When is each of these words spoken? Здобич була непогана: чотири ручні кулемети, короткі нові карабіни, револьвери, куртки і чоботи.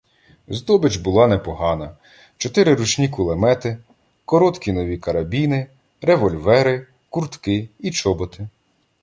Здобич 0.47 0.97
була 0.97 1.27
непогана: 1.27 1.97
чотири 2.37 2.75
ручні 2.75 3.09
кулемети, 3.09 3.77
короткі 4.25 4.71
нові 4.71 4.97
карабіни, 4.97 5.67
револьвери, 6.01 6.87
куртки 7.09 7.69
і 7.79 7.91
чоботи. 7.91 8.47